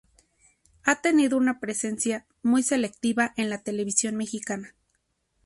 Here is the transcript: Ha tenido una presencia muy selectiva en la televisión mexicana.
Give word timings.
Ha 0.81 0.99
tenido 1.03 1.37
una 1.37 1.59
presencia 1.59 2.25
muy 2.41 2.63
selectiva 2.63 3.33
en 3.37 3.51
la 3.51 3.61
televisión 3.61 4.15
mexicana. 4.15 4.73